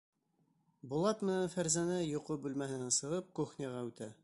Булат 0.93 1.21
менән 1.29 1.51
Фәрзәнә 1.57 1.99
йоҡо 2.07 2.39
бүлмәһенән 2.47 2.97
сығып 3.01 3.33
кухняға 3.41 3.85
үтә. 3.93 4.13